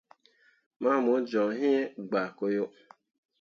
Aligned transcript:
Ma 0.81 0.93
mu 1.03 1.15
joŋ 1.29 1.49
iŋ 1.73 1.77
gbaako 2.07 2.45
yo. 2.55 2.65